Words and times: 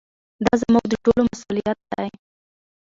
دا 0.43 0.53
زموږ 0.61 0.85
د 0.89 0.93
ټولو 1.03 1.21
مسؤلیت 1.31 1.79
دی. 1.91 2.07